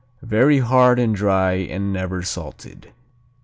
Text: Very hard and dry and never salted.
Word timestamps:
Very 0.23 0.57
hard 0.57 0.97
and 0.97 1.15
dry 1.15 1.51
and 1.51 1.93
never 1.93 2.23
salted. 2.23 2.91